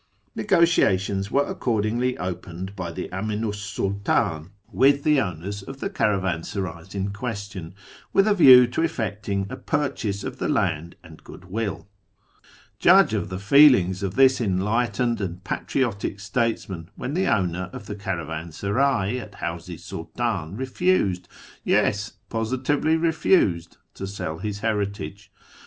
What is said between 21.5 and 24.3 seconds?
yes, positively refused— to